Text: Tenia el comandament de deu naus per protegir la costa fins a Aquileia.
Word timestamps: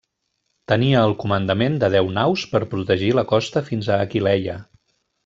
Tenia 0.71 1.01
el 1.07 1.11
comandament 1.23 1.75
de 1.83 1.89
deu 1.95 2.09
naus 2.15 2.45
per 2.55 2.63
protegir 2.71 3.11
la 3.19 3.25
costa 3.33 3.63
fins 3.69 3.91
a 3.97 4.01
Aquileia. 4.07 4.57